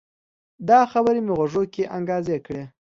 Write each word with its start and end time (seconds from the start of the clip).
دا 0.69 0.79
خبرې 0.91 1.19
مې 1.25 1.33
غوږو 1.37 1.63
کې 1.73 1.83
انګازې 1.97 2.37
کړي 2.45 2.63